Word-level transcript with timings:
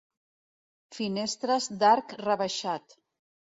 Finestres 0.95 1.69
d'arc 1.87 2.19
rebaixat. 2.25 3.01